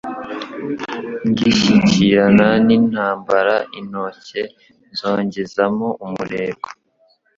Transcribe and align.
Ngishyikirana 1.29 2.47
n'intambara 2.67 3.55
intoke 3.79 4.41
nzongezamo 4.91 5.87
umurego 6.05 6.67